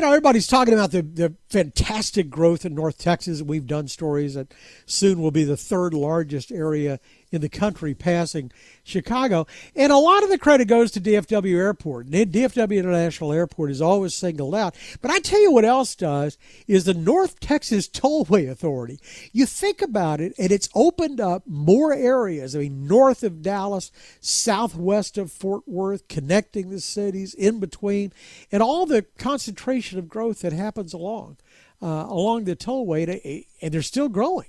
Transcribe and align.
you 0.00 0.06
know, 0.06 0.12
everybody's 0.12 0.46
talking 0.46 0.72
about 0.72 0.92
the, 0.92 1.02
the 1.02 1.34
fantastic 1.50 2.30
growth 2.30 2.64
in 2.64 2.74
North 2.74 2.96
Texas. 2.96 3.42
We've 3.42 3.66
done 3.66 3.88
stories 3.88 4.34
that 4.34 4.54
soon 4.86 5.20
will 5.20 5.32
be 5.32 5.44
the 5.44 5.56
third 5.56 5.92
largest 5.92 6.52
area 6.52 7.00
in 7.32 7.40
the 7.40 7.48
country, 7.48 7.94
passing 7.94 8.50
Chicago. 8.82 9.46
And 9.76 9.92
a 9.92 9.96
lot 9.96 10.22
of 10.22 10.30
the 10.30 10.38
credit 10.38 10.66
goes 10.66 10.90
to 10.92 11.00
DFW 11.00 11.56
Airport. 11.56 12.08
DFW 12.08 12.78
International 12.78 13.32
Airport 13.32 13.70
is 13.70 13.80
always 13.80 14.14
singled 14.14 14.54
out. 14.54 14.74
But 15.00 15.10
I 15.10 15.20
tell 15.20 15.40
you 15.40 15.52
what 15.52 15.64
else 15.64 15.94
does 15.94 16.38
is 16.66 16.84
the 16.84 16.94
North 16.94 17.38
Texas 17.40 17.88
Tollway 17.88 18.50
Authority. 18.50 18.98
You 19.32 19.46
think 19.46 19.82
about 19.82 20.20
it, 20.20 20.34
and 20.38 20.50
it's 20.50 20.68
opened 20.74 21.20
up 21.20 21.44
more 21.46 21.92
areas. 21.92 22.56
I 22.56 22.60
mean, 22.60 22.86
north 22.86 23.22
of 23.22 23.42
Dallas, 23.42 23.92
southwest 24.20 25.18
of 25.18 25.30
Fort 25.30 25.62
Worth, 25.66 26.08
connecting 26.08 26.70
the 26.70 26.80
cities, 26.80 27.34
in 27.34 27.60
between, 27.60 28.12
and 28.50 28.62
all 28.62 28.86
the 28.86 29.02
concentration 29.18 29.98
of 29.98 30.08
growth 30.08 30.40
that 30.40 30.52
happens 30.52 30.92
along. 30.92 31.36
Uh, 31.82 32.04
along 32.08 32.44
the 32.44 32.54
tollway, 32.54 33.46
and 33.62 33.72
they're 33.72 33.80
still 33.80 34.10
growing. 34.10 34.48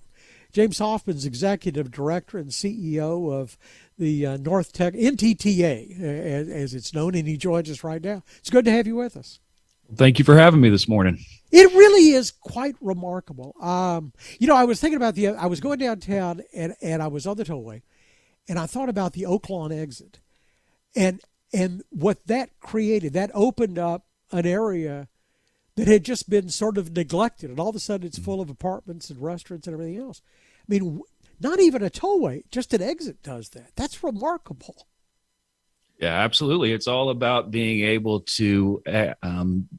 James 0.52 0.80
Hofmann's 0.80 1.26
executive 1.26 1.92
director 1.92 2.38
and 2.38 2.50
CEO 2.50 3.32
of 3.34 3.58
the 3.98 4.26
uh, 4.26 4.38
North 4.38 4.74
Tech 4.74 4.94
NTTA, 4.94 6.02
as, 6.02 6.50
as, 6.50 6.74
it's 6.74 6.94
known, 6.94 7.16
and 7.16 7.28
he 7.28 7.38
joins 7.38 7.70
us 7.70 7.84
right 7.84 8.04
now. 8.04 8.24
It's 8.40 8.50
good 8.50 8.66
to 8.66 8.72
have 8.72 8.88
you 8.88 8.96
with 8.96 9.16
us. 9.16 9.40
Thank 9.96 10.20
you 10.20 10.26
for 10.26 10.36
having 10.36 10.62
me 10.62 10.70
this 10.70 10.88
morning. 10.88 11.20
It 11.52 11.72
really 11.74 12.12
is 12.12 12.32
quite 12.32 12.76
remarkable. 12.80 13.56
Um, 13.62 14.14
you 14.40 14.48
know, 14.48 14.56
I 14.56 14.64
was 14.64 14.80
thinking 14.80 14.98
about 14.98 15.16
the. 15.16 15.30
I 15.30 15.48
was 15.48 15.60
going 15.60 15.80
downtown 15.80 16.42
and 16.54 16.76
and 16.82 17.04
I 17.04 17.08
was 17.08 17.28
on 17.28 17.36
the 17.36 17.44
tollway, 17.44 17.82
and 18.48 18.58
I 18.58 18.68
thought 18.68 18.88
about 18.88 19.14
the 19.14 19.24
Oaklawn 19.24 19.78
exit, 19.78 20.22
and 20.96 21.20
and 21.54 21.84
what 21.90 22.26
that 22.28 22.58
created. 22.62 23.12
That 23.14 23.32
opened 23.34 23.78
up 23.78 24.06
an 24.32 24.46
area 24.46 25.10
that 25.82 25.88
had 25.88 26.06
just 26.06 26.30
been 26.30 26.48
sort 26.48 26.78
of 26.78 26.96
neglected, 26.96 27.50
and 27.50 27.60
all 27.60 27.70
of 27.70 27.76
a 27.76 27.80
sudden 27.80 28.06
it's 28.06 28.20
full 28.20 28.40
of 28.40 28.52
apartments 28.52 29.10
and 29.10 29.20
restaurants 29.20 29.66
and 29.66 29.74
everything 29.74 29.98
else. 29.98 30.22
I 30.60 30.66
mean, 30.68 31.02
not 31.40 31.60
even 31.60 31.82
a 31.82 31.90
tollway, 31.90 32.44
just 32.52 32.72
an 32.76 32.84
exit 32.84 33.24
does 33.24 33.50
that. 33.50 33.72
That's 33.76 34.04
remarkable. 34.04 34.86
Yeah, 35.98 36.14
absolutely. 36.14 36.72
It's 36.72 36.88
all 36.88 37.10
about 37.10 37.50
being 37.50 37.84
able 37.84 38.20
to 38.20 38.84
eh, 38.86 39.16
um, 39.24 39.70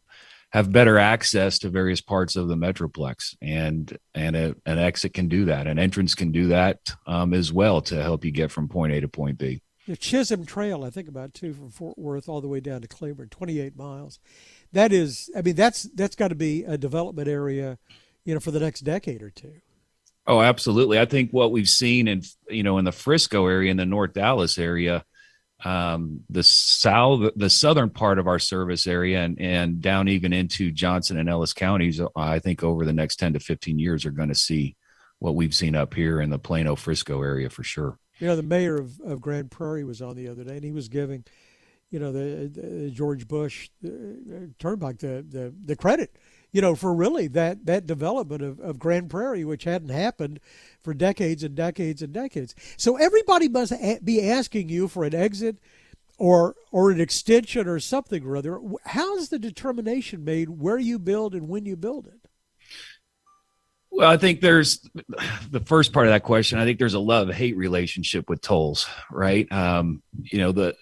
have 0.50 0.72
better 0.72 0.98
access 0.98 1.60
to 1.60 1.68
various 1.68 2.00
parts 2.00 2.34
of 2.34 2.48
the 2.48 2.56
metroplex, 2.56 3.36
and 3.40 3.96
and 4.12 4.34
a, 4.34 4.56
an 4.66 4.78
exit 4.78 5.14
can 5.14 5.28
do 5.28 5.44
that. 5.44 5.68
An 5.68 5.78
entrance 5.78 6.16
can 6.16 6.32
do 6.32 6.48
that 6.48 6.96
um, 7.06 7.32
as 7.32 7.52
well 7.52 7.80
to 7.82 8.02
help 8.02 8.24
you 8.24 8.32
get 8.32 8.50
from 8.50 8.66
point 8.66 8.92
A 8.92 9.00
to 9.02 9.08
point 9.08 9.38
B. 9.38 9.62
The 9.86 9.96
Chisholm 9.96 10.46
Trail, 10.46 10.84
I 10.84 10.90
think 10.90 11.08
about 11.08 11.34
two 11.34 11.52
from 11.52 11.70
Fort 11.70 11.98
Worth 11.98 12.28
all 12.28 12.40
the 12.40 12.48
way 12.48 12.60
down 12.60 12.82
to 12.82 12.88
Cleburne, 12.88 13.30
28 13.30 13.76
miles. 13.76 14.20
That 14.72 14.92
is, 14.92 15.30
I 15.36 15.42
mean, 15.42 15.54
that's 15.54 15.82
that's 15.94 16.16
got 16.16 16.28
to 16.28 16.34
be 16.34 16.64
a 16.64 16.78
development 16.78 17.28
area, 17.28 17.78
you 18.24 18.34
know, 18.34 18.40
for 18.40 18.50
the 18.50 18.60
next 18.60 18.80
decade 18.80 19.22
or 19.22 19.30
two. 19.30 19.52
Oh, 20.26 20.40
absolutely. 20.40 20.98
I 21.00 21.04
think 21.04 21.30
what 21.30 21.52
we've 21.52 21.68
seen 21.68 22.08
in 22.08 22.22
you 22.48 22.62
know 22.62 22.78
in 22.78 22.84
the 22.84 22.92
Frisco 22.92 23.46
area, 23.46 23.70
in 23.70 23.76
the 23.76 23.86
North 23.86 24.14
Dallas 24.14 24.56
area, 24.56 25.04
um, 25.64 26.20
the 26.30 26.42
south, 26.42 27.32
the 27.36 27.50
southern 27.50 27.90
part 27.90 28.18
of 28.18 28.26
our 28.26 28.38
service 28.38 28.86
area, 28.86 29.22
and 29.22 29.40
and 29.40 29.80
down 29.80 30.08
even 30.08 30.32
into 30.32 30.70
Johnson 30.70 31.18
and 31.18 31.28
Ellis 31.28 31.52
counties, 31.52 32.00
I 32.16 32.38
think 32.38 32.62
over 32.62 32.84
the 32.84 32.92
next 32.92 33.16
ten 33.16 33.32
to 33.34 33.40
fifteen 33.40 33.78
years 33.78 34.06
are 34.06 34.10
going 34.10 34.28
to 34.28 34.34
see 34.34 34.76
what 35.18 35.34
we've 35.34 35.54
seen 35.54 35.76
up 35.76 35.94
here 35.94 36.20
in 36.20 36.30
the 36.30 36.38
Plano 36.38 36.74
Frisco 36.74 37.22
area 37.22 37.48
for 37.48 37.62
sure. 37.62 37.98
You 38.18 38.26
know, 38.28 38.36
the 38.36 38.42
mayor 38.42 38.76
of, 38.76 39.00
of 39.00 39.20
Grand 39.20 39.50
Prairie 39.50 39.84
was 39.84 40.02
on 40.02 40.16
the 40.16 40.28
other 40.28 40.44
day, 40.44 40.56
and 40.56 40.64
he 40.64 40.72
was 40.72 40.88
giving, 40.88 41.24
you 41.92 42.00
know, 42.00 42.10
the, 42.10 42.48
the 42.48 42.90
George 42.90 43.28
Bush 43.28 43.70
uh, 43.84 43.88
Turnpike 44.58 44.98
the, 44.98 45.24
the 45.28 45.54
the 45.64 45.76
credit 45.76 46.16
you 46.52 46.60
know, 46.60 46.74
for 46.74 46.94
really 46.94 47.28
that 47.28 47.64
that 47.66 47.86
development 47.86 48.42
of, 48.42 48.60
of 48.60 48.78
Grand 48.78 49.08
Prairie, 49.08 49.44
which 49.44 49.64
hadn't 49.64 49.88
happened 49.88 50.38
for 50.82 50.92
decades 50.92 51.42
and 51.42 51.54
decades 51.54 52.02
and 52.02 52.12
decades. 52.12 52.54
So 52.76 52.96
everybody 52.96 53.48
must 53.48 53.72
be 54.04 54.28
asking 54.30 54.68
you 54.68 54.86
for 54.86 55.04
an 55.04 55.14
exit 55.14 55.56
or 56.18 56.54
or 56.70 56.90
an 56.90 57.00
extension 57.00 57.66
or 57.66 57.80
something 57.80 58.24
or 58.24 58.36
other. 58.36 58.60
How 58.84 59.16
is 59.16 59.30
the 59.30 59.38
determination 59.38 60.24
made 60.24 60.50
where 60.50 60.78
you 60.78 60.98
build 60.98 61.34
and 61.34 61.48
when 61.48 61.64
you 61.64 61.74
build 61.74 62.06
it? 62.06 62.20
Well, 63.90 64.10
I 64.10 64.16
think 64.16 64.40
there's 64.40 64.88
the 65.50 65.60
first 65.60 65.92
part 65.92 66.06
of 66.06 66.12
that 66.12 66.22
question. 66.22 66.58
I 66.58 66.64
think 66.64 66.78
there's 66.78 66.94
a 66.94 67.00
love 67.00 67.28
hate 67.30 67.56
relationship 67.56 68.28
with 68.28 68.40
tolls, 68.40 68.88
right? 69.10 69.50
Um, 69.52 70.02
you 70.14 70.38
know, 70.38 70.52
the 70.52 70.74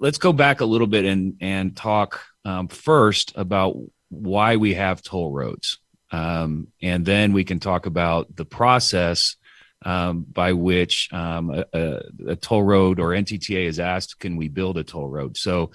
let's 0.00 0.18
go 0.18 0.32
back 0.32 0.60
a 0.60 0.64
little 0.64 0.86
bit 0.86 1.04
and 1.04 1.36
and 1.40 1.76
talk 1.76 2.22
um, 2.44 2.68
first 2.68 3.32
about 3.36 3.76
why 4.08 4.56
we 4.56 4.74
have 4.74 5.02
toll 5.02 5.32
roads. 5.32 5.78
Um, 6.10 6.68
and 6.82 7.06
then 7.06 7.32
we 7.32 7.44
can 7.44 7.58
talk 7.58 7.86
about 7.86 8.36
the 8.36 8.44
process 8.44 9.36
um, 9.84 10.24
by 10.30 10.52
which 10.52 11.08
um, 11.12 11.50
a, 11.50 11.64
a, 11.72 12.02
a, 12.28 12.36
toll 12.36 12.62
road 12.62 13.00
or 13.00 13.08
NTTA 13.08 13.64
is 13.64 13.80
asked, 13.80 14.20
can 14.20 14.36
we 14.36 14.48
build 14.48 14.78
a 14.78 14.84
toll 14.84 15.08
road? 15.08 15.36
So 15.36 15.72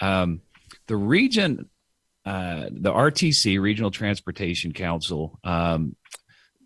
um, 0.00 0.40
the 0.86 0.96
region, 0.96 1.68
uh, 2.24 2.68
the 2.70 2.92
RTC, 2.92 3.60
Regional 3.60 3.90
Transportation 3.90 4.72
Council, 4.72 5.38
um, 5.44 5.96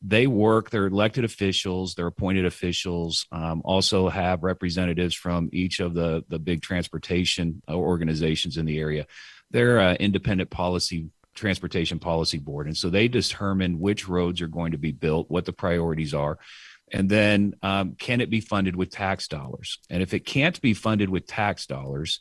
they 0.02 0.26
work, 0.26 0.70
they're 0.70 0.86
elected 0.86 1.24
officials, 1.24 1.94
they're 1.94 2.06
appointed 2.06 2.46
officials, 2.46 3.26
um, 3.32 3.62
also 3.64 4.08
have 4.08 4.42
representatives 4.42 5.14
from 5.14 5.48
each 5.52 5.80
of 5.80 5.94
the, 5.94 6.24
the 6.28 6.38
big 6.38 6.62
transportation 6.62 7.62
organizations 7.68 8.56
in 8.56 8.66
the 8.66 8.78
area. 8.78 9.06
They're 9.50 9.78
an 9.78 9.96
independent 9.96 10.50
policy 10.50 11.10
transportation 11.34 11.98
policy 11.98 12.38
board 12.38 12.66
and 12.66 12.74
so 12.74 12.88
they 12.88 13.08
determine 13.08 13.78
which 13.78 14.08
roads 14.08 14.40
are 14.40 14.46
going 14.46 14.72
to 14.72 14.78
be 14.78 14.90
built 14.90 15.30
what 15.30 15.44
the 15.44 15.52
priorities 15.52 16.14
are 16.14 16.38
and 16.92 17.08
then 17.08 17.54
um, 17.62 17.96
can 17.98 18.20
it 18.20 18.30
be 18.30 18.40
funded 18.40 18.76
with 18.76 18.90
tax 18.90 19.28
dollars? 19.28 19.78
And 19.90 20.02
if 20.02 20.14
it 20.14 20.20
can't 20.20 20.60
be 20.60 20.74
funded 20.74 21.08
with 21.08 21.26
tax 21.26 21.66
dollars 21.66 22.20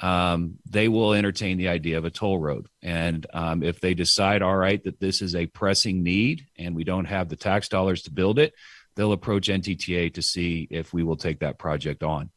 um, 0.00 0.58
they 0.68 0.88
will 0.88 1.14
entertain 1.14 1.58
the 1.58 1.68
idea 1.68 1.98
of 1.98 2.04
a 2.04 2.10
toll 2.10 2.38
road 2.38 2.66
and 2.82 3.26
um, 3.32 3.62
if 3.62 3.80
they 3.80 3.94
decide 3.94 4.42
all 4.42 4.56
right 4.56 4.82
that 4.84 5.00
this 5.00 5.22
is 5.22 5.34
a 5.34 5.46
pressing 5.46 6.02
need 6.02 6.46
and 6.56 6.74
we 6.74 6.84
don't 6.84 7.06
have 7.06 7.28
the 7.28 7.36
tax 7.36 7.68
dollars 7.68 8.02
to 8.02 8.10
build 8.10 8.38
it 8.38 8.54
they'll 8.96 9.12
approach 9.12 9.48
ntta 9.48 10.12
to 10.12 10.22
see 10.22 10.66
if 10.70 10.92
we 10.92 11.02
will 11.02 11.16
take 11.16 11.40
that 11.40 11.58
project 11.58 12.02
on 12.02 12.30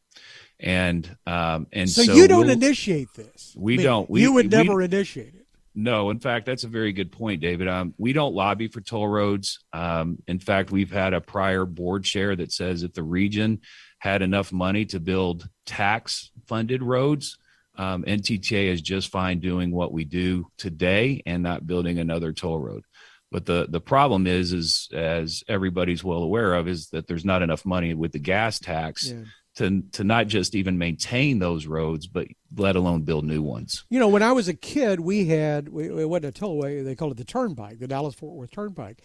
and 0.62 1.16
um, 1.26 1.66
and 1.72 1.90
so, 1.90 2.04
so 2.04 2.14
you 2.14 2.28
don't 2.28 2.46
we'll, 2.46 2.50
initiate 2.50 3.12
this. 3.14 3.52
We 3.58 3.74
I 3.74 3.76
mean, 3.78 3.86
don't. 3.86 4.10
We, 4.10 4.22
you 4.22 4.32
would 4.32 4.50
never 4.50 4.76
we, 4.76 4.84
initiate 4.84 5.34
it. 5.34 5.46
No, 5.74 6.10
in 6.10 6.20
fact, 6.20 6.46
that's 6.46 6.64
a 6.64 6.68
very 6.68 6.92
good 6.92 7.10
point, 7.10 7.40
David. 7.40 7.66
Um, 7.66 7.94
we 7.98 8.12
don't 8.12 8.34
lobby 8.34 8.68
for 8.68 8.80
toll 8.80 9.08
roads. 9.08 9.64
Um, 9.72 10.18
in 10.28 10.38
fact, 10.38 10.70
we've 10.70 10.92
had 10.92 11.14
a 11.14 11.20
prior 11.20 11.64
board 11.64 12.04
chair 12.04 12.36
that 12.36 12.52
says 12.52 12.82
if 12.82 12.92
the 12.92 13.02
region 13.02 13.62
had 13.98 14.22
enough 14.22 14.52
money 14.52 14.84
to 14.86 15.00
build 15.00 15.48
tax-funded 15.64 16.82
roads, 16.82 17.38
um, 17.76 18.04
NTTA 18.04 18.66
is 18.66 18.82
just 18.82 19.10
fine 19.10 19.40
doing 19.40 19.70
what 19.70 19.92
we 19.92 20.04
do 20.04 20.46
today 20.58 21.22
and 21.26 21.42
not 21.42 21.66
building 21.66 21.98
another 21.98 22.32
toll 22.32 22.58
road. 22.58 22.84
But 23.30 23.46
the 23.46 23.66
the 23.68 23.80
problem 23.80 24.26
is, 24.26 24.52
is 24.52 24.88
as 24.92 25.42
everybody's 25.48 26.04
well 26.04 26.22
aware 26.22 26.54
of, 26.54 26.68
is 26.68 26.88
that 26.88 27.06
there's 27.06 27.24
not 27.24 27.42
enough 27.42 27.64
money 27.64 27.94
with 27.94 28.12
the 28.12 28.18
gas 28.18 28.58
tax. 28.58 29.10
Yeah 29.10 29.24
to 29.54 29.82
to 29.92 30.04
not 30.04 30.28
just 30.28 30.54
even 30.54 30.78
maintain 30.78 31.38
those 31.38 31.66
roads, 31.66 32.06
but 32.06 32.26
let 32.56 32.76
alone 32.76 33.02
build 33.02 33.24
new 33.24 33.42
ones. 33.42 33.84
You 33.90 33.98
know, 33.98 34.08
when 34.08 34.22
I 34.22 34.32
was 34.32 34.48
a 34.48 34.54
kid, 34.54 35.00
we 35.00 35.26
had 35.26 35.68
we, 35.68 35.88
it 35.88 36.08
wasn't 36.08 36.36
a 36.36 36.40
tollway; 36.40 36.84
they 36.84 36.94
called 36.94 37.12
it 37.12 37.18
the 37.18 37.24
Turnpike, 37.24 37.78
the 37.78 37.88
Dallas 37.88 38.14
Fort 38.14 38.34
Worth 38.34 38.50
Turnpike, 38.50 39.02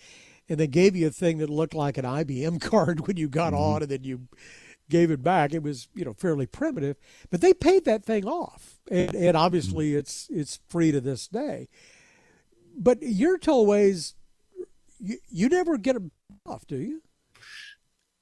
and 0.47 0.57
they 0.57 0.67
gave 0.67 0.95
you 0.95 1.07
a 1.07 1.11
thing 1.11 1.39
that 1.39 1.49
looked 1.49 1.73
like 1.73 1.97
an 1.97 2.05
IBM 2.05 2.61
card 2.69 3.07
when 3.07 3.17
you 3.17 3.27
got 3.27 3.53
mm-hmm. 3.53 3.61
on, 3.61 3.81
and 3.83 3.91
then 3.91 4.03
you 4.03 4.27
gave 4.89 5.11
it 5.11 5.23
back. 5.23 5.53
It 5.53 5.63
was 5.63 5.87
you 5.93 6.05
know 6.05 6.13
fairly 6.13 6.45
primitive, 6.45 6.97
but 7.29 7.41
they 7.41 7.53
paid 7.53 7.85
that 7.85 8.05
thing 8.05 8.25
off, 8.25 8.79
and, 8.89 9.15
and 9.15 9.37
obviously 9.37 9.89
mm-hmm. 9.89 9.99
it's 9.99 10.27
it's 10.29 10.59
free 10.67 10.91
to 10.91 11.01
this 11.01 11.27
day. 11.27 11.69
But 12.77 12.99
your 13.01 13.39
tollways, 13.39 14.13
you, 14.99 15.17
you 15.29 15.49
never 15.49 15.77
get 15.77 15.93
them 15.93 16.11
off, 16.45 16.67
do 16.67 16.77
you? 16.77 17.01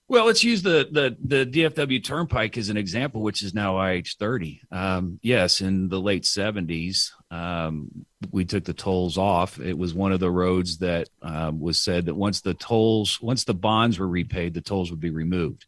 Well, 0.08 0.26
let's 0.26 0.44
use 0.44 0.62
the, 0.62 0.88
the 0.92 1.18
the 1.20 1.46
DFW 1.48 2.04
Turnpike 2.04 2.60
as 2.60 2.70
an 2.70 2.78
example, 2.78 3.22
which 3.22 3.44
is 3.44 3.56
now 3.56 3.80
IH 3.82 4.16
thirty. 4.20 4.62
Um, 4.72 5.20
yes, 5.24 5.62
in 5.62 5.90
the 5.90 6.00
late 6.00 6.28
seventies, 6.28 7.12
um, 7.32 8.06
we 8.32 8.46
took 8.46 8.66
the 8.66 8.74
tolls 8.74 9.18
off. 9.18 9.60
It 9.60 9.76
was 9.76 9.96
one 9.96 10.12
of 10.12 10.20
the 10.20 10.30
roads 10.30 10.78
that 10.78 11.10
um, 11.24 11.60
was 11.60 11.82
said 11.82 12.06
that 12.06 12.14
once 12.14 12.42
the 12.42 12.54
tolls, 12.54 13.20
once 13.20 13.46
the 13.46 13.56
bonds 13.56 13.98
were 13.98 14.08
repaid, 14.08 14.54
the 14.54 14.62
tolls 14.62 14.92
would 14.92 15.00
be 15.00 15.10
removed. 15.10 15.66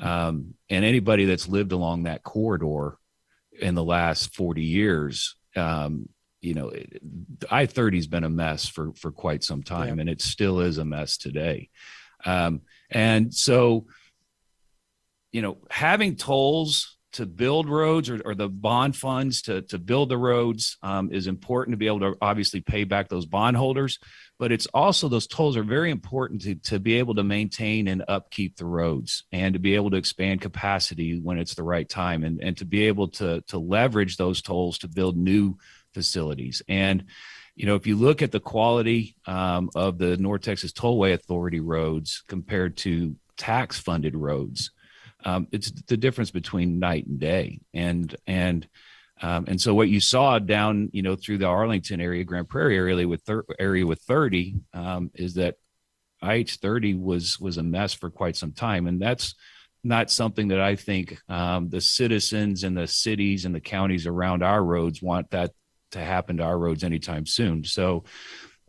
Um, 0.00 0.54
and 0.68 0.84
anybody 0.84 1.26
that's 1.26 1.48
lived 1.48 1.72
along 1.72 2.04
that 2.04 2.22
corridor 2.22 2.96
in 3.52 3.74
the 3.74 3.84
last 3.84 4.34
forty 4.34 4.64
years, 4.64 5.36
um, 5.54 6.08
you 6.40 6.54
know, 6.54 6.72
I 7.50 7.66
thirty 7.66 7.98
has 7.98 8.06
been 8.06 8.24
a 8.24 8.30
mess 8.30 8.66
for 8.66 8.92
for 8.94 9.12
quite 9.12 9.44
some 9.44 9.62
time, 9.62 9.96
yeah. 9.96 10.00
and 10.00 10.10
it 10.10 10.22
still 10.22 10.60
is 10.60 10.78
a 10.78 10.84
mess 10.84 11.18
today. 11.18 11.68
Um, 12.24 12.62
and 12.90 13.34
so, 13.34 13.86
you 15.32 15.42
know, 15.42 15.58
having 15.70 16.16
tolls 16.16 16.96
to 17.12 17.26
build 17.26 17.68
roads 17.68 18.08
or, 18.08 18.20
or 18.24 18.34
the 18.34 18.48
bond 18.48 18.96
funds 18.96 19.42
to 19.42 19.62
to 19.62 19.78
build 19.78 20.08
the 20.08 20.18
roads 20.18 20.76
um, 20.82 21.12
is 21.12 21.26
important 21.26 21.72
to 21.72 21.78
be 21.78 21.86
able 21.86 22.00
to 22.00 22.16
obviously 22.20 22.60
pay 22.60 22.84
back 22.84 23.08
those 23.08 23.26
bondholders, 23.26 23.98
but 24.38 24.52
it's 24.52 24.66
also 24.66 25.08
those 25.08 25.26
tolls 25.26 25.56
are 25.56 25.64
very 25.64 25.90
important 25.90 26.42
to 26.42 26.54
to 26.54 26.78
be 26.78 26.94
able 26.94 27.14
to 27.14 27.24
maintain 27.24 27.88
and 27.88 28.04
upkeep 28.08 28.56
the 28.56 28.64
roads 28.64 29.24
and 29.32 29.54
to 29.54 29.58
be 29.58 29.74
able 29.74 29.90
to 29.90 29.96
expand 29.96 30.40
capacity 30.40 31.18
when 31.18 31.38
it's 31.38 31.54
the 31.54 31.62
right 31.62 31.88
time 31.88 32.22
and 32.22 32.40
and 32.42 32.56
to 32.56 32.64
be 32.64 32.86
able 32.86 33.08
to 33.08 33.40
to 33.42 33.58
leverage 33.58 34.16
those 34.16 34.40
tolls 34.40 34.78
to 34.78 34.88
build 34.88 35.16
new 35.16 35.56
facilities. 35.92 36.62
And 36.68 37.04
you 37.56 37.66
know, 37.66 37.74
if 37.74 37.86
you 37.86 37.96
look 37.96 38.22
at 38.22 38.32
the 38.32 38.40
quality 38.40 39.16
um, 39.26 39.68
of 39.74 39.98
the 39.98 40.16
North 40.16 40.42
Texas 40.42 40.72
Tollway 40.72 41.12
Authority 41.12 41.60
roads 41.60 42.22
compared 42.26 42.76
to 42.78 43.16
tax 43.36 43.78
funded 43.78 44.14
roads, 44.16 44.70
um, 45.24 45.48
it's 45.52 45.70
the 45.70 45.96
difference 45.96 46.30
between 46.30 46.78
night 46.78 47.06
and 47.06 47.18
day. 47.18 47.60
And 47.74 48.14
and 48.26 48.68
um, 49.22 49.44
and 49.48 49.60
so 49.60 49.74
what 49.74 49.88
you 49.88 50.00
saw 50.00 50.38
down, 50.38 50.88
you 50.92 51.02
know, 51.02 51.14
through 51.14 51.38
the 51.38 51.46
Arlington 51.46 52.00
area, 52.00 52.24
Grand 52.24 52.48
Prairie 52.48 52.76
area 52.76 53.06
with 53.06 53.22
thir- 53.22 53.44
area 53.58 53.86
with 53.86 54.00
30 54.02 54.56
um, 54.72 55.10
is 55.14 55.34
that 55.34 55.56
IH 56.22 56.56
30 56.60 56.94
was 56.94 57.38
was 57.38 57.58
a 57.58 57.62
mess 57.62 57.92
for 57.92 58.10
quite 58.10 58.36
some 58.36 58.52
time, 58.52 58.86
and 58.86 59.00
that's 59.00 59.34
not 59.82 60.10
something 60.10 60.48
that 60.48 60.60
I 60.60 60.76
think 60.76 61.18
um, 61.28 61.70
the 61.70 61.80
citizens 61.80 62.64
and 62.64 62.76
the 62.76 62.86
cities 62.86 63.44
and 63.44 63.54
the 63.54 63.60
counties 63.60 64.06
around 64.06 64.42
our 64.42 64.62
roads 64.62 65.00
want 65.00 65.30
that 65.30 65.52
to 65.92 66.00
happen 66.00 66.36
to 66.36 66.42
our 66.42 66.58
roads 66.58 66.84
anytime 66.84 67.26
soon. 67.26 67.64
So 67.64 68.04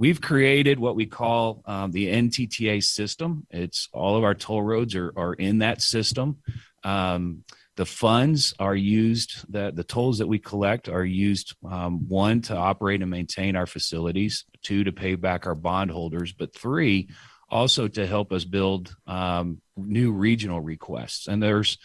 we've 0.02 0.20
created 0.20 0.80
what 0.80 0.96
we 0.96 1.06
call 1.06 1.62
um, 1.68 1.92
the 1.92 2.08
NTTA 2.08 2.84
system. 2.84 3.46
It's 3.52 3.88
all 3.94 4.18
of 4.18 4.24
our 4.24 4.34
toll 4.34 4.64
roads 4.64 4.96
are, 4.96 5.14
are 5.16 5.36
in 5.36 5.60
that 5.60 5.80
system. 5.80 6.38
Um, 6.84 7.44
the 7.76 7.86
funds 7.86 8.56
are 8.58 8.76
used 8.76 9.46
that 9.54 9.76
the 9.76 9.84
tolls 9.84 10.18
that 10.18 10.26
we 10.26 10.40
collect 10.40 10.90
are 10.90 11.06
used 11.06 11.56
um, 11.70 12.08
one 12.10 12.42
to 12.42 12.58
operate 12.58 13.04
and 13.04 13.12
maintain 13.12 13.56
our 13.56 13.68
facilities 13.68 14.46
two 14.64 14.84
to 14.84 14.92
pay 14.92 15.14
back 15.16 15.46
our 15.46 15.56
bondholders 15.56 16.34
but 16.34 16.54
three 16.54 17.10
also 17.50 17.88
to 17.88 18.06
help 18.06 18.32
us 18.32 18.44
build 18.44 18.96
um, 19.08 19.62
new 19.78 20.12
regional 20.12 20.60
requests 20.60 21.28
and 21.28 21.42
there's 21.42 21.78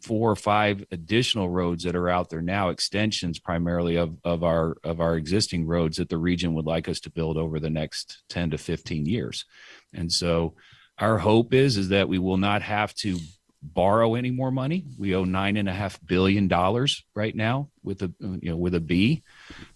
four 0.00 0.30
or 0.30 0.36
five 0.36 0.84
additional 0.90 1.48
roads 1.48 1.84
that 1.84 1.96
are 1.96 2.08
out 2.08 2.30
there 2.30 2.40
now, 2.40 2.70
extensions 2.70 3.38
primarily 3.38 3.96
of, 3.96 4.16
of 4.24 4.42
our 4.42 4.76
of 4.82 5.00
our 5.00 5.16
existing 5.16 5.66
roads 5.66 5.98
that 5.98 6.08
the 6.08 6.18
region 6.18 6.54
would 6.54 6.66
like 6.66 6.88
us 6.88 7.00
to 7.00 7.10
build 7.10 7.36
over 7.36 7.60
the 7.60 7.70
next 7.70 8.22
10 8.30 8.50
to 8.50 8.58
15 8.58 9.06
years. 9.06 9.44
And 9.92 10.10
so 10.10 10.54
our 10.98 11.18
hope 11.18 11.52
is 11.52 11.76
is 11.76 11.90
that 11.90 12.08
we 12.08 12.18
will 12.18 12.38
not 12.38 12.62
have 12.62 12.94
to 12.96 13.18
borrow 13.62 14.14
any 14.14 14.30
more 14.30 14.50
money. 14.50 14.84
We 14.98 15.14
owe 15.14 15.24
nine 15.24 15.56
and 15.56 15.68
a 15.68 15.72
half 15.72 16.00
billion 16.04 16.48
dollars 16.48 17.04
right 17.14 17.34
now 17.34 17.70
with 17.82 18.02
a 18.02 18.12
you 18.20 18.50
know 18.50 18.56
with 18.56 18.74
a 18.74 18.80
B. 18.80 19.22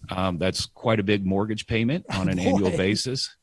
Um, 0.09 0.37
that's 0.37 0.65
quite 0.65 0.99
a 0.99 1.03
big 1.03 1.25
mortgage 1.25 1.67
payment 1.67 2.05
on 2.09 2.27
an 2.29 2.39
annual 2.39 2.71
basis. 2.77 3.35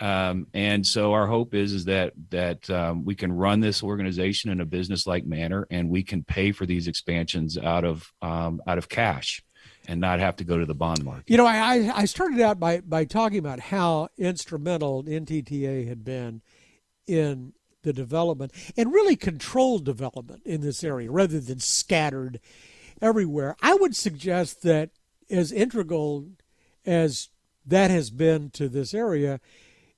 Um, 0.00 0.46
and 0.52 0.86
so 0.86 1.12
our 1.12 1.26
hope 1.26 1.54
is 1.54 1.72
is 1.72 1.84
that 1.86 2.12
that 2.30 2.68
um, 2.70 3.04
we 3.04 3.14
can 3.14 3.32
run 3.32 3.60
this 3.60 3.82
organization 3.82 4.50
in 4.50 4.60
a 4.60 4.66
business 4.66 5.06
like 5.06 5.24
manner, 5.24 5.66
and 5.70 5.88
we 5.88 6.02
can 6.02 6.22
pay 6.22 6.52
for 6.52 6.66
these 6.66 6.88
expansions 6.88 7.56
out 7.56 7.84
of 7.84 8.12
um, 8.20 8.60
out 8.66 8.78
of 8.78 8.88
cash, 8.88 9.42
and 9.88 10.00
not 10.00 10.20
have 10.20 10.36
to 10.36 10.44
go 10.44 10.58
to 10.58 10.66
the 10.66 10.74
bond 10.74 11.04
market. 11.04 11.30
You 11.30 11.38
know, 11.38 11.46
I 11.46 11.90
I 11.94 12.04
started 12.04 12.40
out 12.40 12.60
by 12.60 12.80
by 12.80 13.04
talking 13.04 13.38
about 13.38 13.60
how 13.60 14.08
instrumental 14.18 15.02
NTTA 15.04 15.88
had 15.88 16.04
been 16.04 16.42
in 17.06 17.52
the 17.82 17.92
development 17.92 18.52
and 18.76 18.92
really 18.92 19.16
controlled 19.16 19.84
development 19.84 20.42
in 20.44 20.60
this 20.60 20.82
area 20.82 21.10
rather 21.10 21.40
than 21.40 21.60
scattered 21.60 22.40
everywhere. 23.00 23.56
I 23.62 23.74
would 23.74 23.94
suggest 23.94 24.62
that 24.62 24.90
as 25.30 25.52
integral 25.52 26.26
as 26.84 27.30
that 27.64 27.90
has 27.90 28.10
been 28.10 28.50
to 28.50 28.68
this 28.68 28.92
area 28.92 29.40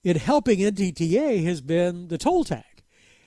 in 0.04 0.16
helping 0.16 0.58
NTTA 0.60 1.44
has 1.44 1.60
been 1.60 2.08
the 2.08 2.18
toll 2.18 2.44
tag. 2.44 2.64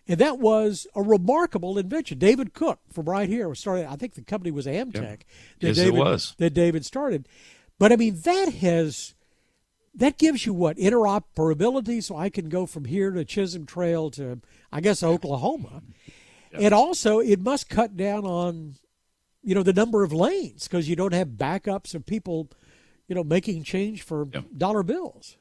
And 0.08 0.20
that 0.20 0.40
was 0.40 0.88
a 0.96 1.02
remarkable 1.02 1.78
invention. 1.78 2.18
David 2.18 2.54
Cook 2.54 2.80
from 2.92 3.06
right 3.06 3.30
here 3.30 3.48
was 3.48 3.60
started. 3.60 3.86
I 3.88 3.96
think 3.96 4.16
the 4.16 4.24
company 4.24 4.52
was 4.52 4.66
Amtech. 4.66 4.94
Yep. 4.96 5.24
That 5.60 5.68
yes, 5.68 5.76
David, 5.76 5.94
it 5.94 6.00
was. 6.00 6.36
That 6.38 6.54
David 6.54 6.86
started. 6.86 7.28
But 7.78 7.92
I 7.92 7.96
mean, 7.96 8.20
that 8.24 8.54
has 8.56 9.14
that 9.96 10.18
gives 10.18 10.46
you 10.46 10.54
what 10.54 10.78
interoperability. 10.78 12.04
So 12.04 12.16
I 12.16 12.30
can 12.30 12.50
go 12.50 12.66
from 12.66 12.86
here 12.86 13.12
to 13.12 13.24
Chisholm 13.24 13.66
Trail 13.66 14.10
to 14.12 14.42
I 14.72 14.82
guess 14.82 15.04
Oklahoma, 15.04 15.84
yep. 16.52 16.62
and 16.62 16.74
also 16.74 17.20
it 17.20 17.40
must 17.40 17.70
cut 17.70 17.96
down 17.96 18.26
on 18.26 18.76
you 19.44 19.56
know 19.56 19.64
the 19.64 19.74
number 19.74 20.04
of 20.04 20.14
lanes 20.14 20.68
because 20.68 20.90
you 20.90 20.96
don't 20.96 21.14
have 21.14 21.30
backups 21.30 21.96
of 21.96 22.06
people 22.06 22.50
you 23.08 23.16
know 23.16 23.24
making 23.24 23.64
change 23.64 24.02
for 24.02 24.28
yep. 24.34 24.46
dollar 24.58 24.84
bills. 24.84 25.38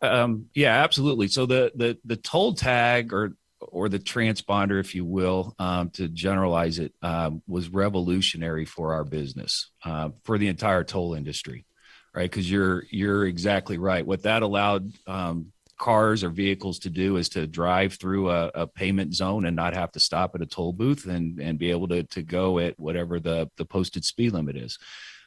Um, 0.00 0.46
yeah, 0.54 0.82
absolutely. 0.82 1.28
So 1.28 1.46
the 1.46 1.72
the 1.74 1.98
the 2.04 2.16
toll 2.16 2.54
tag 2.54 3.12
or 3.12 3.34
or 3.60 3.88
the 3.88 3.98
transponder, 3.98 4.78
if 4.78 4.94
you 4.94 5.04
will, 5.04 5.54
um, 5.58 5.90
to 5.90 6.08
generalize 6.08 6.78
it, 6.78 6.94
um, 7.02 7.42
was 7.46 7.68
revolutionary 7.68 8.64
for 8.64 8.94
our 8.94 9.04
business, 9.04 9.70
uh, 9.84 10.10
for 10.24 10.38
the 10.38 10.48
entire 10.48 10.84
toll 10.84 11.14
industry, 11.14 11.66
right? 12.14 12.30
Because 12.30 12.50
you're 12.50 12.84
you're 12.90 13.26
exactly 13.26 13.78
right. 13.78 14.06
What 14.06 14.22
that 14.22 14.42
allowed 14.42 14.92
um, 15.06 15.52
cars 15.78 16.22
or 16.22 16.30
vehicles 16.30 16.80
to 16.80 16.90
do 16.90 17.16
is 17.16 17.28
to 17.30 17.46
drive 17.46 17.94
through 17.94 18.30
a, 18.30 18.50
a, 18.54 18.66
payment 18.66 19.14
zone 19.14 19.46
and 19.46 19.54
not 19.54 19.74
have 19.74 19.92
to 19.92 20.00
stop 20.00 20.34
at 20.34 20.42
a 20.42 20.46
toll 20.46 20.72
booth 20.72 21.06
and 21.06 21.40
and 21.40 21.58
be 21.58 21.70
able 21.70 21.88
to 21.88 22.02
to 22.04 22.22
go 22.22 22.58
at 22.58 22.78
whatever 22.78 23.20
the 23.20 23.48
the 23.56 23.64
posted 23.64 24.04
speed 24.04 24.32
limit 24.32 24.56
is. 24.56 24.78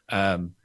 Um, 0.10 0.56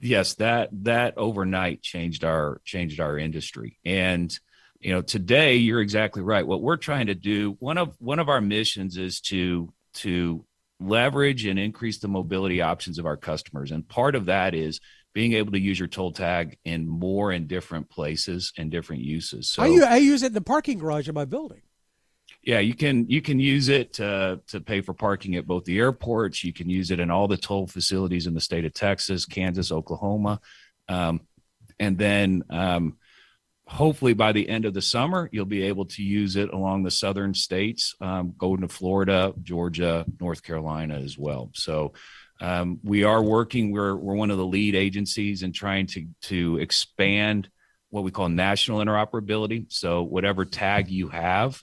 yes, 0.00 0.34
that 0.34 0.70
that 0.84 1.14
overnight 1.16 1.82
changed 1.82 2.24
our 2.24 2.60
changed 2.64 3.00
our 3.00 3.18
industry. 3.18 3.78
And 3.84 4.36
you 4.80 4.92
know, 4.92 5.02
today 5.02 5.56
you're 5.56 5.80
exactly 5.80 6.22
right. 6.22 6.46
What 6.46 6.62
we're 6.62 6.76
trying 6.76 7.06
to 7.06 7.14
do, 7.14 7.56
one 7.60 7.78
of 7.78 7.94
one 7.98 8.18
of 8.18 8.28
our 8.28 8.40
missions 8.40 8.96
is 8.96 9.20
to 9.22 9.72
to 9.94 10.44
leverage 10.80 11.46
and 11.46 11.58
increase 11.58 11.98
the 11.98 12.08
mobility 12.08 12.60
options 12.60 12.98
of 12.98 13.06
our 13.06 13.16
customers. 13.16 13.70
And 13.70 13.86
part 13.86 14.14
of 14.14 14.26
that 14.26 14.54
is 14.54 14.80
being 15.14 15.34
able 15.34 15.52
to 15.52 15.60
use 15.60 15.78
your 15.78 15.88
toll 15.88 16.12
tag 16.12 16.58
in 16.64 16.88
more 16.88 17.30
and 17.30 17.46
different 17.46 17.90
places 17.90 18.52
and 18.56 18.70
different 18.70 19.02
uses. 19.02 19.50
So 19.50 19.62
I, 19.62 19.94
I 19.94 19.96
use 19.96 20.22
it 20.22 20.28
in 20.28 20.32
the 20.32 20.40
parking 20.40 20.78
garage 20.78 21.08
of 21.08 21.14
my 21.14 21.26
building 21.26 21.62
yeah, 22.42 22.58
you 22.58 22.74
can 22.74 23.08
you 23.08 23.22
can 23.22 23.38
use 23.38 23.68
it 23.68 23.94
to 23.94 24.40
to 24.48 24.60
pay 24.60 24.80
for 24.80 24.94
parking 24.94 25.36
at 25.36 25.46
both 25.46 25.64
the 25.64 25.78
airports. 25.78 26.42
You 26.42 26.52
can 26.52 26.68
use 26.68 26.90
it 26.90 26.98
in 26.98 27.10
all 27.10 27.28
the 27.28 27.36
toll 27.36 27.68
facilities 27.68 28.26
in 28.26 28.34
the 28.34 28.40
state 28.40 28.64
of 28.64 28.74
Texas, 28.74 29.26
Kansas, 29.26 29.70
Oklahoma, 29.70 30.40
um, 30.88 31.20
and 31.78 31.96
then 31.96 32.42
um, 32.50 32.96
hopefully 33.66 34.12
by 34.12 34.32
the 34.32 34.48
end 34.48 34.64
of 34.64 34.74
the 34.74 34.82
summer 34.82 35.28
you'll 35.32 35.44
be 35.44 35.62
able 35.62 35.84
to 35.84 36.02
use 36.02 36.34
it 36.34 36.52
along 36.52 36.82
the 36.82 36.90
southern 36.90 37.32
states, 37.32 37.94
um, 38.00 38.34
going 38.36 38.62
to 38.62 38.68
Florida, 38.68 39.32
Georgia, 39.40 40.04
North 40.20 40.42
Carolina 40.42 40.98
as 40.98 41.16
well. 41.16 41.50
So. 41.54 41.92
Um, 42.40 42.80
we 42.82 43.04
are 43.04 43.22
working. 43.22 43.70
We're 43.70 43.94
we're 43.94 44.16
one 44.16 44.32
of 44.32 44.36
the 44.36 44.44
lead 44.44 44.74
agencies 44.74 45.44
in 45.44 45.52
trying 45.52 45.86
to 45.88 46.08
to 46.22 46.56
expand 46.58 47.48
what 47.90 48.02
we 48.02 48.10
call 48.10 48.28
national 48.28 48.80
interoperability. 48.80 49.66
So 49.68 50.02
whatever 50.02 50.44
tag 50.44 50.90
you 50.90 51.08
have, 51.10 51.62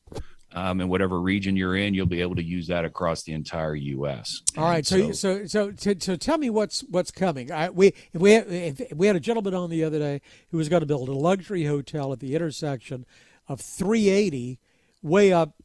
um, 0.54 0.82
in 0.82 0.90
whatever 0.90 1.22
region 1.22 1.56
you're 1.56 1.76
in, 1.76 1.94
you'll 1.94 2.06
be 2.06 2.22
able 2.22 2.36
to 2.36 2.44
use 2.44 2.68
that 2.68 2.86
across 2.86 3.24
the 3.24 3.34
entire 3.34 3.76
U.S. 3.76 4.42
All 4.58 4.66
right, 4.66 4.86
so 4.86 5.12
so 5.12 5.46
so 5.46 5.74
so, 5.76 5.94
so 5.98 6.16
tell 6.16 6.38
me 6.38 6.50
what's 6.50 6.82
what's 6.90 7.12
coming. 7.12 7.52
I, 7.52 7.70
we 7.70 7.88
if 8.14 8.22
we 8.22 8.34
if 8.34 8.94
we 8.96 9.08
had 9.08 9.16
a 9.16 9.20
gentleman 9.20 9.54
on 9.54 9.70
the 9.70 9.84
other 9.84 10.00
day 10.00 10.22
who 10.50 10.58
was 10.58 10.70
going 10.70 10.82
to 10.82 10.88
build 10.88 11.10
a 11.10 11.14
luxury 11.14 11.66
hotel 11.66 12.12
at 12.12 12.20
the 12.20 12.36
intersection 12.36 13.06
of 13.48 13.62
380, 13.62 14.60
way 15.02 15.32
up 15.32 15.56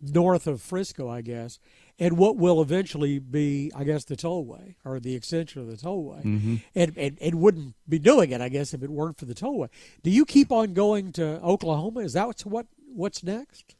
north 0.00 0.46
of 0.46 0.60
Frisco, 0.60 1.08
I 1.08 1.22
guess, 1.22 1.58
and 1.98 2.18
what 2.18 2.36
will 2.36 2.60
eventually 2.60 3.18
be, 3.18 3.70
I 3.74 3.84
guess, 3.84 4.04
the 4.04 4.16
tollway 4.16 4.74
or 4.84 5.00
the 5.00 5.14
extension 5.14 5.62
of 5.62 5.68
the 5.68 5.76
tollway, 5.76 6.22
mm-hmm. 6.22 6.56
and, 6.74 6.98
and 6.98 7.18
and 7.20 7.34
wouldn't 7.36 7.76
be 7.88 7.98
doing 7.98 8.30
it, 8.30 8.42
I 8.42 8.50
guess, 8.50 8.74
if 8.74 8.82
it 8.82 8.90
weren't 8.90 9.18
for 9.18 9.24
the 9.24 9.34
tollway. 9.34 9.68
Do 10.02 10.10
you 10.10 10.26
keep 10.26 10.52
on 10.52 10.74
going 10.74 11.12
to 11.12 11.40
Oklahoma? 11.42 12.00
Is 12.00 12.12
that 12.12 12.26
what's 12.26 12.44
what 12.44 12.66
what's 12.92 13.22
next? 13.22 13.74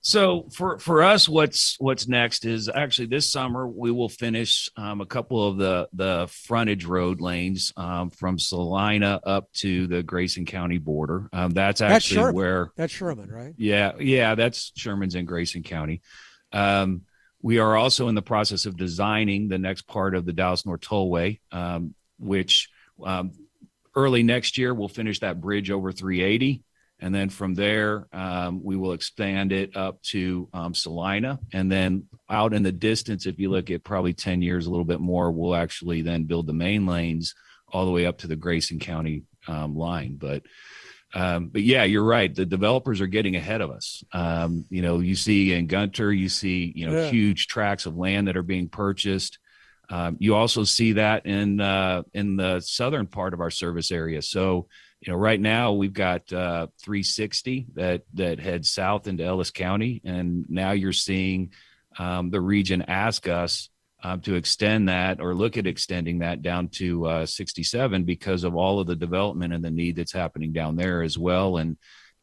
So 0.00 0.48
for 0.54 0.78
for 0.78 1.02
us, 1.02 1.28
what's 1.28 1.76
what's 1.80 2.06
next 2.06 2.44
is 2.44 2.68
actually 2.68 3.08
this 3.08 3.30
summer 3.30 3.66
we 3.66 3.90
will 3.90 4.08
finish 4.08 4.68
um, 4.76 5.00
a 5.00 5.06
couple 5.06 5.46
of 5.46 5.58
the 5.58 5.88
the 5.92 6.28
frontage 6.30 6.84
road 6.84 7.20
lanes 7.20 7.72
um, 7.76 8.10
from 8.10 8.38
Celina 8.38 9.20
up 9.24 9.52
to 9.54 9.86
the 9.88 10.02
Grayson 10.02 10.46
County 10.46 10.78
border. 10.78 11.28
Um, 11.32 11.50
that's 11.50 11.80
actually 11.80 12.22
that's 12.22 12.34
where 12.34 12.70
that's 12.76 12.92
Sherman, 12.92 13.30
right? 13.30 13.54
Yeah, 13.58 13.92
yeah, 13.98 14.34
that's 14.36 14.72
Sherman's 14.76 15.16
in 15.16 15.24
Grayson 15.24 15.64
County. 15.64 16.00
Um, 16.52 17.02
we 17.42 17.58
are 17.58 17.76
also 17.76 18.08
in 18.08 18.14
the 18.14 18.22
process 18.22 18.66
of 18.66 18.76
designing 18.76 19.48
the 19.48 19.58
next 19.58 19.82
part 19.82 20.14
of 20.14 20.24
the 20.24 20.32
Dallas 20.32 20.64
North 20.64 20.80
Tollway, 20.80 21.40
um, 21.52 21.94
which 22.18 22.68
um, 23.04 23.32
early 23.94 24.22
next 24.22 24.58
year 24.58 24.72
we'll 24.74 24.88
finish 24.88 25.20
that 25.20 25.40
bridge 25.40 25.70
over 25.70 25.92
380 25.92 26.62
And 27.00 27.14
then 27.14 27.28
from 27.28 27.54
there, 27.54 28.06
um, 28.12 28.62
we 28.62 28.76
will 28.76 28.92
expand 28.92 29.52
it 29.52 29.76
up 29.76 30.02
to 30.04 30.48
um, 30.52 30.74
Celina. 30.74 31.38
And 31.52 31.70
then 31.70 32.06
out 32.28 32.52
in 32.52 32.62
the 32.62 32.72
distance, 32.72 33.26
if 33.26 33.38
you 33.38 33.50
look 33.50 33.70
at 33.70 33.84
probably 33.84 34.14
10 34.14 34.42
years, 34.42 34.66
a 34.66 34.70
little 34.70 34.84
bit 34.84 35.00
more, 35.00 35.30
we'll 35.30 35.54
actually 35.54 36.02
then 36.02 36.24
build 36.24 36.46
the 36.46 36.52
main 36.52 36.86
lanes 36.86 37.34
all 37.68 37.86
the 37.86 37.92
way 37.92 38.06
up 38.06 38.18
to 38.18 38.26
the 38.26 38.36
Grayson 38.36 38.80
County 38.80 39.22
um, 39.46 39.76
line. 39.76 40.16
But 40.16 40.42
um, 41.14 41.48
but 41.48 41.62
yeah, 41.62 41.84
you're 41.84 42.04
right. 42.04 42.34
The 42.34 42.44
developers 42.44 43.00
are 43.00 43.06
getting 43.06 43.34
ahead 43.34 43.62
of 43.62 43.70
us. 43.70 44.04
Um, 44.12 44.66
you 44.68 44.82
know, 44.82 45.00
you 45.00 45.14
see 45.14 45.54
in 45.54 45.66
Gunter, 45.66 46.12
you 46.12 46.28
see 46.28 46.70
you 46.74 46.86
know 46.86 47.00
yeah. 47.00 47.10
huge 47.10 47.46
tracts 47.46 47.86
of 47.86 47.96
land 47.96 48.28
that 48.28 48.36
are 48.36 48.42
being 48.42 48.68
purchased. 48.68 49.38
Um, 49.90 50.18
you 50.20 50.34
also 50.34 50.64
see 50.64 50.92
that 50.92 51.24
in 51.24 51.60
uh, 51.60 52.02
in 52.12 52.36
the 52.36 52.60
southern 52.60 53.06
part 53.06 53.32
of 53.32 53.40
our 53.40 53.50
service 53.50 53.90
area. 53.90 54.20
So 54.20 54.68
you 55.00 55.12
know, 55.12 55.18
right 55.18 55.40
now 55.40 55.72
we've 55.72 55.92
got 55.92 56.32
uh, 56.32 56.66
360 56.82 57.66
that 57.74 58.02
that 58.14 58.40
heads 58.40 58.68
south 58.68 59.06
into 59.06 59.24
Ellis 59.24 59.50
County, 59.50 60.00
and 60.04 60.44
now 60.48 60.72
you're 60.72 60.92
seeing 60.92 61.52
um, 61.98 62.30
the 62.30 62.40
region 62.40 62.82
ask 62.82 63.28
us 63.28 63.70
um, 64.02 64.20
to 64.22 64.34
extend 64.34 64.88
that 64.88 65.20
or 65.20 65.34
look 65.34 65.56
at 65.56 65.66
extending 65.66 66.20
that 66.20 66.42
down 66.42 66.68
to 66.68 67.06
uh, 67.06 67.26
67 67.26 68.04
because 68.04 68.44
of 68.44 68.56
all 68.56 68.80
of 68.80 68.86
the 68.86 68.96
development 68.96 69.52
and 69.52 69.64
the 69.64 69.70
need 69.70 69.96
that's 69.96 70.12
happening 70.12 70.52
down 70.52 70.76
there 70.76 71.02
as 71.02 71.16
well, 71.16 71.58
and 71.58 71.76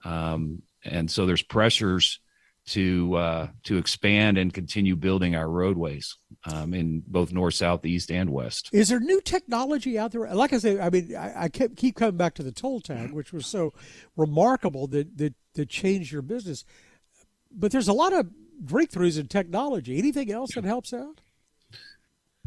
um, 0.04 0.62
and 0.84 1.10
so 1.10 1.26
there's 1.26 1.44
pressures 1.44 2.20
to 2.68 3.16
uh, 3.16 3.48
to 3.64 3.78
expand 3.78 4.38
and 4.38 4.54
continue 4.54 4.96
building 4.96 5.36
our 5.36 5.48
roadways 5.50 6.18
um, 6.46 6.74
in 6.74 7.04
both 7.06 7.32
north, 7.32 7.54
south, 7.54 7.86
east, 7.86 8.12
and 8.12 8.30
west. 8.30 8.70
Is 8.74 8.90
there 8.90 9.00
new 9.00 9.22
technology 9.22 10.00
out 10.00 10.12
there? 10.12 10.28
Like 10.34 10.54
I 10.54 10.58
say, 10.58 10.80
I 10.80 10.90
mean, 10.90 11.16
I, 11.16 11.44
I 11.44 11.50
kept, 11.50 11.76
keep 11.76 11.96
coming 11.96 12.18
back 12.18 12.34
to 12.36 12.44
the 12.44 12.52
toll 12.52 12.82
tag, 12.82 13.12
which 13.12 13.32
was 13.32 13.46
so 13.46 13.74
remarkable 14.16 14.88
that, 14.88 15.18
that 15.18 15.34
that 15.54 15.70
changed 15.70 16.12
your 16.12 16.22
business. 16.22 16.66
But 17.52 17.72
there's 17.72 17.88
a 17.88 17.94
lot 17.94 18.14
of 18.14 18.30
breakthroughs 18.64 19.20
in 19.20 19.28
technology. 19.28 19.98
Anything 19.98 20.32
else 20.32 20.56
that 20.56 20.64
helps 20.64 20.94
out? 20.94 21.22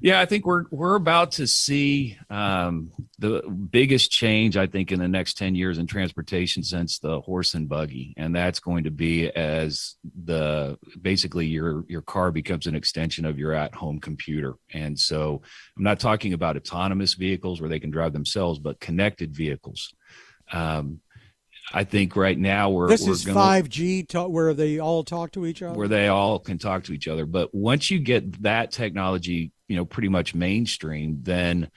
Yeah, 0.00 0.20
I 0.20 0.26
think 0.26 0.46
we're 0.46 0.64
we're 0.70 0.94
about 0.94 1.32
to 1.32 1.46
see 1.46 2.18
um, 2.30 2.92
the 3.18 3.42
biggest 3.48 4.12
change 4.12 4.56
I 4.56 4.66
think 4.66 4.92
in 4.92 5.00
the 5.00 5.08
next 5.08 5.34
ten 5.34 5.54
years 5.54 5.78
in 5.78 5.86
transportation 5.86 6.62
since 6.62 6.98
the 6.98 7.20
horse 7.20 7.54
and 7.54 7.68
buggy, 7.68 8.14
and 8.16 8.34
that's 8.34 8.60
going 8.60 8.84
to 8.84 8.90
be 8.90 9.28
as 9.28 9.96
the 10.24 10.78
basically 11.00 11.46
your 11.46 11.84
your 11.88 12.02
car 12.02 12.30
becomes 12.30 12.66
an 12.66 12.76
extension 12.76 13.24
of 13.24 13.38
your 13.38 13.52
at 13.52 13.74
home 13.74 13.98
computer. 13.98 14.54
And 14.72 14.98
so 14.98 15.42
I'm 15.76 15.82
not 15.82 15.98
talking 15.98 16.32
about 16.32 16.56
autonomous 16.56 17.14
vehicles 17.14 17.60
where 17.60 17.70
they 17.70 17.80
can 17.80 17.90
drive 17.90 18.12
themselves, 18.12 18.60
but 18.60 18.78
connected 18.78 19.34
vehicles. 19.34 19.92
Um, 20.52 21.00
I 21.72 21.84
think 21.84 22.16
right 22.16 22.38
now 22.38 22.70
we're 22.70 22.88
this 22.88 23.04
we're 23.04 23.12
is 23.12 23.24
five 23.24 23.68
G 23.68 24.06
where 24.12 24.54
they 24.54 24.78
all 24.78 25.02
talk 25.02 25.32
to 25.32 25.44
each 25.44 25.60
other, 25.60 25.76
where 25.76 25.88
they 25.88 26.08
all 26.08 26.38
can 26.38 26.58
talk 26.58 26.84
to 26.84 26.92
each 26.92 27.08
other. 27.08 27.26
But 27.26 27.52
once 27.52 27.90
you 27.90 27.98
get 27.98 28.42
that 28.42 28.70
technology 28.70 29.50
you 29.66 29.76
know 29.76 29.84
pretty 29.84 30.08
much 30.08 30.36
mainstream, 30.36 31.18
then 31.22 31.68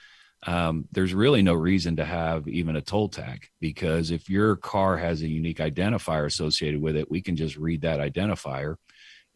um, 0.43 0.87
there's 0.91 1.13
really 1.13 1.41
no 1.41 1.53
reason 1.53 1.97
to 1.97 2.05
have 2.05 2.47
even 2.47 2.75
a 2.75 2.81
toll 2.81 3.09
tag 3.09 3.47
because 3.59 4.11
if 4.11 4.29
your 4.29 4.55
car 4.55 4.97
has 4.97 5.21
a 5.21 5.27
unique 5.27 5.59
identifier 5.59 6.25
associated 6.25 6.81
with 6.81 6.95
it, 6.95 7.11
we 7.11 7.21
can 7.21 7.35
just 7.35 7.57
read 7.57 7.81
that 7.81 7.99
identifier 7.99 8.75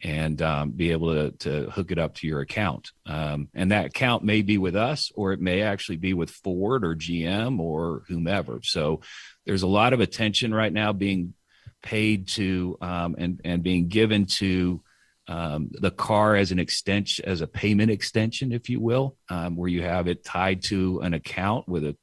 and 0.03 0.41
um, 0.41 0.71
be 0.71 0.91
able 0.91 1.13
to, 1.13 1.31
to 1.37 1.69
hook 1.69 1.91
it 1.91 1.99
up 1.99 2.15
to 2.15 2.27
your 2.27 2.41
account. 2.41 2.91
Um, 3.05 3.49
and 3.53 3.71
that 3.71 3.85
account 3.85 4.23
may 4.23 4.41
be 4.41 4.57
with 4.57 4.75
us, 4.75 5.11
or 5.15 5.31
it 5.31 5.39
may 5.39 5.61
actually 5.61 5.97
be 5.97 6.13
with 6.13 6.31
Ford 6.31 6.83
or 6.83 6.95
GM 6.95 7.59
or 7.59 8.03
whomever. 8.07 8.59
So 8.63 9.01
there's 9.45 9.63
a 9.63 9.67
lot 9.67 9.93
of 9.93 10.01
attention 10.01 10.53
right 10.53 10.73
now 10.73 10.91
being 10.91 11.33
paid 11.81 12.27
to 12.27 12.77
um, 12.81 13.15
and 13.17 13.39
and 13.45 13.61
being 13.61 13.87
given 13.87 14.25
to 14.25 14.81
um, 15.27 15.69
the 15.71 15.91
car 15.91 16.35
as 16.35 16.51
an 16.51 16.59
extension, 16.59 17.25
as 17.25 17.41
a 17.41 17.47
payment 17.47 17.89
extension, 17.89 18.51
if 18.51 18.69
you 18.69 18.79
will, 18.79 19.17
um, 19.29 19.55
where 19.55 19.69
you 19.69 19.81
have 19.81 20.07
it 20.07 20.23
tied 20.23 20.61
to 20.63 20.99
an 21.01 21.13
account 21.13 21.67
with 21.67 21.83
a 21.83 21.95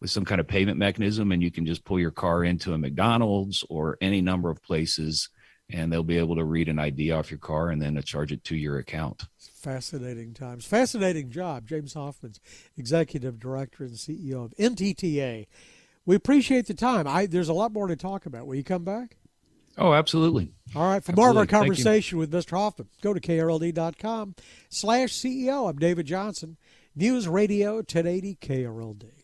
with 0.00 0.10
some 0.10 0.24
kind 0.24 0.40
of 0.40 0.46
payment 0.46 0.78
mechanism, 0.78 1.32
and 1.32 1.42
you 1.42 1.50
can 1.50 1.64
just 1.64 1.84
pull 1.84 1.98
your 1.98 2.10
car 2.10 2.44
into 2.44 2.74
a 2.74 2.78
McDonald's 2.78 3.64
or 3.70 3.96
any 4.02 4.20
number 4.20 4.50
of 4.50 4.62
places, 4.62 5.30
and 5.70 5.90
they'll 5.90 6.02
be 6.02 6.18
able 6.18 6.36
to 6.36 6.44
read 6.44 6.68
an 6.68 6.78
ID 6.78 7.10
off 7.10 7.30
your 7.30 7.38
car 7.38 7.70
and 7.70 7.80
then 7.80 8.00
charge 8.02 8.32
it 8.32 8.44
to 8.44 8.56
your 8.56 8.78
account. 8.78 9.22
Fascinating 9.38 10.34
times, 10.34 10.66
fascinating 10.66 11.30
job. 11.30 11.66
James 11.66 11.94
Hofmann's 11.94 12.40
executive 12.76 13.40
director 13.40 13.84
and 13.84 13.94
CEO 13.94 14.44
of 14.44 14.54
NTTA. 14.58 15.46
We 16.04 16.16
appreciate 16.16 16.66
the 16.66 16.74
time. 16.74 17.06
I 17.06 17.26
there's 17.26 17.48
a 17.48 17.54
lot 17.54 17.72
more 17.72 17.86
to 17.86 17.96
talk 17.96 18.26
about. 18.26 18.46
Will 18.46 18.56
you 18.56 18.64
come 18.64 18.84
back? 18.84 19.16
Oh, 19.78 19.92
absolutely. 19.92 20.52
All 20.74 20.82
right. 20.82 21.02
For 21.02 21.12
absolutely. 21.12 21.22
more 21.22 21.30
of 21.30 21.36
our 21.36 21.46
conversation 21.46 22.18
with 22.18 22.30
Mr. 22.32 22.50
Hofmann, 22.56 22.88
go 23.02 23.14
to 23.14 23.20
krld.com 23.20 24.34
slash 24.68 25.10
CEO. 25.10 25.68
I'm 25.68 25.78
David 25.78 26.06
Johnson, 26.06 26.56
News 26.94 27.28
Radio 27.28 27.76
1080 27.76 28.36
KRLD. 28.40 29.21